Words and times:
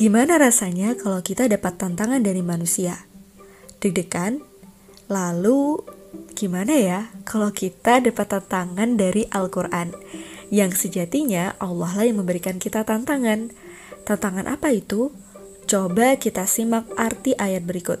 Gimana 0.00 0.40
rasanya 0.40 0.96
kalau 0.96 1.20
kita 1.20 1.44
dapat 1.44 1.76
tantangan 1.76 2.24
dari 2.24 2.40
manusia? 2.40 3.04
Deg-degan? 3.84 4.40
Lalu 5.12 5.76
gimana 6.32 6.72
ya 6.72 7.12
kalau 7.28 7.52
kita 7.52 8.00
dapat 8.00 8.32
tantangan 8.32 8.96
dari 8.96 9.28
Al-Quran? 9.28 9.92
Yang 10.48 10.88
sejatinya 10.88 11.52
Allah 11.60 11.92
lah 11.92 12.08
yang 12.08 12.24
memberikan 12.24 12.56
kita 12.56 12.80
tantangan. 12.88 13.52
Tantangan 14.08 14.48
apa 14.48 14.72
itu? 14.72 15.12
Coba 15.68 16.16
kita 16.16 16.48
simak 16.48 16.88
arti 16.96 17.36
ayat 17.36 17.68
berikut. 17.68 18.00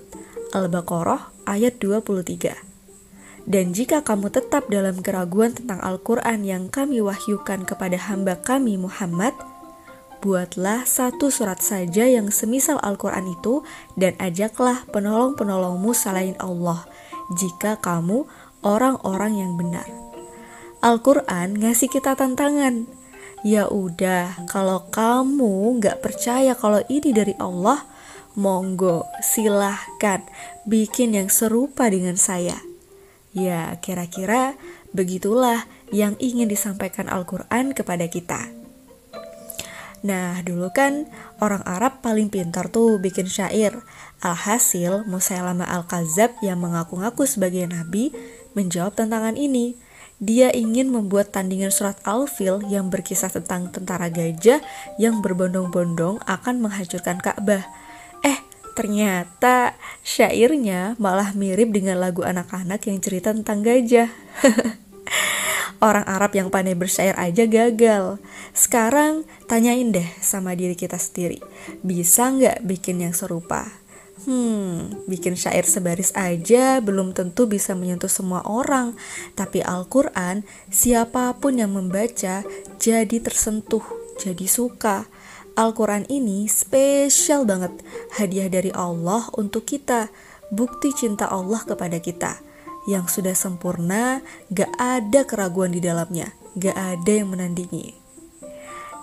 Al-Baqarah 0.56 1.44
ayat 1.44 1.84
23. 1.84 3.44
Dan 3.44 3.76
jika 3.76 4.00
kamu 4.00 4.32
tetap 4.32 4.72
dalam 4.72 5.04
keraguan 5.04 5.52
tentang 5.52 5.84
Al-Quran 5.84 6.48
yang 6.48 6.72
kami 6.72 7.04
wahyukan 7.04 7.68
kepada 7.68 8.00
hamba 8.08 8.40
kami 8.40 8.80
Muhammad, 8.80 9.36
buatlah 10.20 10.84
satu 10.84 11.32
surat 11.32 11.64
saja 11.64 12.04
yang 12.04 12.28
semisal 12.28 12.76
Al-Quran 12.84 13.32
itu 13.32 13.64
dan 13.96 14.12
ajaklah 14.20 14.84
penolong-penolongmu 14.92 15.96
selain 15.96 16.36
Allah 16.36 16.84
jika 17.32 17.80
kamu 17.80 18.28
orang-orang 18.60 19.40
yang 19.40 19.52
benar. 19.56 19.88
Al-Quran 20.84 21.60
ngasih 21.60 21.88
kita 21.88 22.16
tantangan. 22.16 22.88
Ya 23.40 23.68
udah, 23.72 24.36
kalau 24.52 24.88
kamu 24.92 25.80
nggak 25.80 26.04
percaya 26.04 26.52
kalau 26.52 26.84
ini 26.92 27.16
dari 27.16 27.32
Allah, 27.40 27.80
monggo 28.36 29.08
silahkan 29.24 30.20
bikin 30.68 31.16
yang 31.16 31.32
serupa 31.32 31.88
dengan 31.88 32.20
saya. 32.20 32.60
Ya, 33.32 33.80
kira-kira 33.80 34.60
begitulah 34.92 35.64
yang 35.88 36.20
ingin 36.20 36.52
disampaikan 36.52 37.08
Al-Quran 37.08 37.72
kepada 37.72 38.04
kita. 38.12 38.59
Nah, 40.00 40.40
dulu 40.40 40.72
kan 40.72 41.04
orang 41.44 41.60
Arab 41.68 42.00
paling 42.00 42.32
pintar 42.32 42.72
tuh 42.72 42.96
bikin 42.96 43.28
syair. 43.28 43.84
Alhasil, 44.24 45.04
Musailama 45.04 45.68
Al-Kazab 45.68 46.40
yang 46.40 46.60
mengaku-ngaku 46.60 47.28
sebagai 47.28 47.64
nabi 47.68 48.12
menjawab 48.56 48.96
tantangan 48.96 49.36
ini. 49.36 49.76
Dia 50.20 50.52
ingin 50.52 50.92
membuat 50.92 51.32
tandingan 51.32 51.72
surat 51.72 51.96
Al-Fil 52.04 52.60
yang 52.68 52.92
berkisah 52.92 53.32
tentang 53.32 53.72
tentara 53.72 54.12
gajah 54.12 54.60
yang 55.00 55.24
berbondong-bondong 55.24 56.20
akan 56.28 56.54
menghancurkan 56.60 57.20
Ka'bah. 57.24 57.64
Eh, 58.20 58.36
Ternyata 58.70 59.76
syairnya 60.00 60.94
malah 60.96 61.34
mirip 61.36 61.74
dengan 61.74 62.00
lagu 62.00 62.24
anak-anak 62.24 62.80
yang 62.86 62.98
cerita 63.02 63.34
tentang 63.34 63.60
gajah. 63.60 64.08
Orang 65.80 66.04
Arab 66.04 66.36
yang 66.36 66.52
pandai 66.52 66.76
bersyair 66.76 67.16
aja 67.16 67.48
gagal. 67.48 68.20
Sekarang 68.52 69.24
tanyain 69.48 69.88
deh 69.88 70.04
sama 70.20 70.52
diri 70.52 70.76
kita 70.76 71.00
sendiri, 71.00 71.40
bisa 71.80 72.28
nggak 72.28 72.60
bikin 72.68 73.00
yang 73.00 73.16
serupa? 73.16 73.80
Hmm, 74.28 74.92
bikin 75.08 75.32
syair 75.32 75.64
sebaris 75.64 76.12
aja 76.12 76.84
belum 76.84 77.16
tentu 77.16 77.48
bisa 77.48 77.72
menyentuh 77.72 78.12
semua 78.12 78.44
orang. 78.44 78.92
Tapi 79.32 79.64
Al-Quran, 79.64 80.44
siapa 80.68 81.32
pun 81.40 81.56
yang 81.56 81.72
membaca 81.72 82.44
jadi 82.76 83.16
tersentuh, 83.24 83.84
jadi 84.20 84.44
suka. 84.44 85.08
Al-Quran 85.56 86.04
ini 86.12 86.44
spesial 86.52 87.48
banget, 87.48 87.72
hadiah 88.20 88.52
dari 88.52 88.68
Allah 88.76 89.24
untuk 89.40 89.64
kita, 89.64 90.12
bukti 90.52 90.92
cinta 90.92 91.24
Allah 91.24 91.64
kepada 91.64 91.96
kita. 91.96 92.49
Yang 92.88 93.20
sudah 93.20 93.34
sempurna, 93.36 94.24
gak 94.48 94.72
ada 94.80 95.24
keraguan 95.28 95.72
di 95.74 95.80
dalamnya, 95.84 96.32
gak 96.56 96.76
ada 96.76 97.12
yang 97.12 97.28
menandingi. 97.28 97.96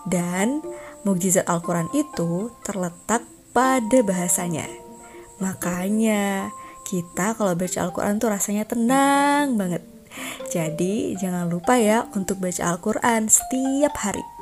Dan 0.07 0.63
mukjizat 1.03 1.45
Al-Quran 1.45 1.91
itu 1.93 2.49
terletak 2.63 3.21
pada 3.51 3.99
bahasanya. 4.05 4.65
Makanya 5.37 6.49
kita 6.87 7.35
kalau 7.35 7.53
baca 7.53 7.77
Al-Quran 7.83 8.17
tuh 8.17 8.29
rasanya 8.31 8.63
tenang 8.63 9.59
banget. 9.59 9.83
Jadi 10.47 11.13
jangan 11.19 11.51
lupa 11.51 11.75
ya 11.77 12.07
untuk 12.15 12.39
baca 12.39 12.73
Al-Quran 12.73 13.27
setiap 13.27 13.93
hari. 13.99 14.36